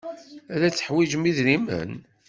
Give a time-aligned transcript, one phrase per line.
[0.53, 1.91] Ad teḥwijem idrimen.